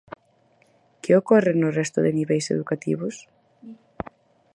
[1.01, 3.15] Que ocorre no resto de niveis educativos?